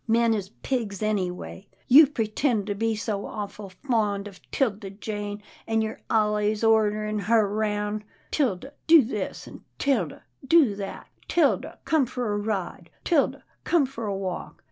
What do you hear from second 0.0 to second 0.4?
Men